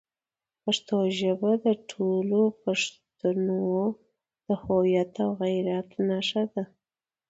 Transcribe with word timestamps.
پښتو 0.63 0.97
ژبه 1.19 1.51
د 1.65 1.65
ټولو 1.91 2.39
پښتنو 2.63 3.65
د 4.45 4.47
هویت 4.63 5.13
او 5.23 5.29
غیرت 5.41 5.89
نښه 6.07 6.43
ده. 6.53 6.63